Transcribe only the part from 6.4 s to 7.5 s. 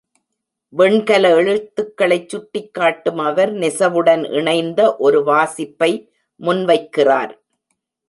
முன்வைக்கிறார்.